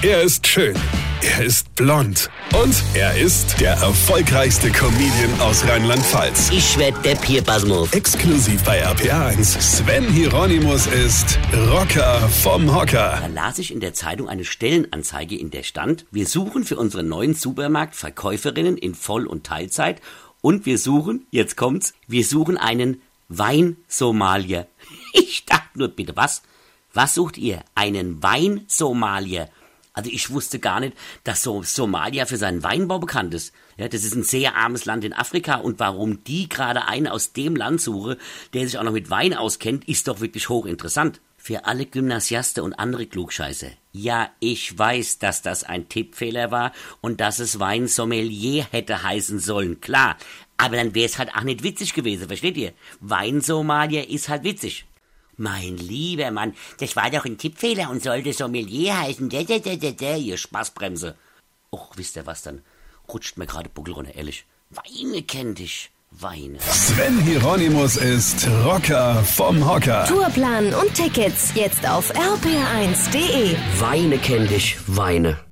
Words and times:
Er 0.00 0.22
ist 0.22 0.46
schön. 0.46 0.76
Er 1.22 1.44
ist 1.44 1.74
blond. 1.74 2.30
Und 2.62 2.84
er 2.94 3.18
ist 3.18 3.60
der 3.60 3.72
erfolgreichste 3.72 4.70
Comedian 4.70 5.40
aus 5.40 5.66
Rheinland-Pfalz. 5.66 6.50
Ich 6.52 6.78
werd 6.78 7.04
der 7.04 7.16
Pierpasmus. 7.16 7.92
Exklusiv 7.92 8.62
bei 8.62 8.86
RPA1. 8.86 9.60
Sven 9.60 10.08
Hieronymus 10.08 10.86
ist 10.86 11.36
Rocker 11.52 12.28
vom 12.28 12.72
Hocker. 12.72 13.18
Da 13.20 13.26
las 13.26 13.58
ich 13.58 13.72
in 13.72 13.80
der 13.80 13.92
Zeitung 13.92 14.28
eine 14.28 14.44
Stellenanzeige, 14.44 15.36
in 15.36 15.50
der 15.50 15.64
stand, 15.64 16.06
wir 16.12 16.26
suchen 16.26 16.62
für 16.62 16.76
unseren 16.76 17.08
neuen 17.08 17.34
Supermarkt 17.34 17.96
Verkäuferinnen 17.96 18.78
in 18.78 18.94
Voll- 18.94 19.26
und 19.26 19.44
Teilzeit 19.44 20.00
und 20.40 20.64
wir 20.64 20.78
suchen, 20.78 21.26
jetzt 21.32 21.56
kommt's, 21.56 21.92
wir 22.06 22.24
suchen 22.24 22.56
einen 22.56 23.02
Weinsomalier. 23.28 24.68
Ich 25.12 25.44
dachte 25.44 25.76
nur, 25.76 25.88
bitte 25.88 26.14
was? 26.14 26.42
Was 26.94 27.14
sucht 27.14 27.36
ihr? 27.36 27.64
Einen 27.74 28.22
Weinsomalier? 28.22 29.48
Also 29.98 30.12
ich 30.12 30.30
wusste 30.30 30.60
gar 30.60 30.78
nicht, 30.78 30.96
dass 31.24 31.42
so 31.42 31.64
Somalia 31.64 32.24
für 32.24 32.36
seinen 32.36 32.62
Weinbau 32.62 33.00
bekannt 33.00 33.34
ist. 33.34 33.52
Ja, 33.76 33.88
das 33.88 34.04
ist 34.04 34.14
ein 34.14 34.22
sehr 34.22 34.54
armes 34.54 34.84
Land 34.84 35.04
in 35.04 35.12
Afrika 35.12 35.56
und 35.56 35.80
warum 35.80 36.22
die 36.22 36.48
gerade 36.48 36.86
einen 36.86 37.08
aus 37.08 37.32
dem 37.32 37.56
Land 37.56 37.80
suche, 37.80 38.16
der 38.54 38.64
sich 38.64 38.78
auch 38.78 38.84
noch 38.84 38.92
mit 38.92 39.10
Wein 39.10 39.34
auskennt, 39.34 39.88
ist 39.88 40.06
doch 40.06 40.20
wirklich 40.20 40.48
hochinteressant. 40.50 41.20
Für 41.36 41.64
alle 41.64 41.84
Gymnasiaste 41.84 42.62
und 42.62 42.74
andere 42.74 43.06
Klugscheiße. 43.06 43.72
Ja, 43.90 44.30
ich 44.38 44.78
weiß, 44.78 45.18
dass 45.18 45.42
das 45.42 45.64
ein 45.64 45.88
Tippfehler 45.88 46.52
war 46.52 46.70
und 47.00 47.20
dass 47.20 47.40
es 47.40 47.58
Weinsommelier 47.58 48.68
hätte 48.70 49.02
heißen 49.02 49.40
sollen, 49.40 49.80
klar. 49.80 50.16
Aber 50.58 50.76
dann 50.76 50.94
wäre 50.94 51.06
es 51.06 51.18
halt 51.18 51.34
auch 51.34 51.42
nicht 51.42 51.64
witzig 51.64 51.92
gewesen, 51.92 52.28
versteht 52.28 52.56
ihr? 52.56 52.72
Weinsomalier 53.00 54.08
ist 54.08 54.28
halt 54.28 54.44
witzig. 54.44 54.86
Mein 55.38 55.76
lieber 55.76 56.30
Mann, 56.32 56.54
das 56.80 56.96
war 56.96 57.10
doch 57.10 57.24
ein 57.24 57.38
Tippfehler 57.38 57.90
und 57.90 58.02
sollte 58.02 58.32
Sommelier 58.32 59.00
heißen. 59.00 59.28
Da, 59.28 59.44
da, 59.44 59.58
da, 59.58 59.76
da, 59.76 59.90
da, 59.92 60.16
ihr 60.16 60.36
Spaßbremse. 60.36 61.14
Och, 61.70 61.96
wisst 61.96 62.16
ihr 62.16 62.26
was, 62.26 62.42
dann 62.42 62.62
rutscht 63.08 63.38
mir 63.38 63.46
gerade 63.46 63.68
Buckel 63.68 63.94
runter, 63.94 64.14
ehrlich. 64.14 64.44
Weine 64.70 65.22
kennt 65.22 65.60
dich. 65.60 65.90
Weine. 66.10 66.58
Sven 66.60 67.20
Hieronymus 67.20 67.96
ist 67.96 68.48
Rocker 68.64 69.22
vom 69.24 69.64
Hocker. 69.64 70.06
Tourplan 70.06 70.74
und 70.74 70.92
Tickets 70.94 71.52
jetzt 71.54 71.86
auf 71.86 72.10
rpr1.de. 72.14 73.56
Weine 73.78 74.18
kennt 74.18 74.50
dich. 74.50 74.76
Weine. 74.86 75.47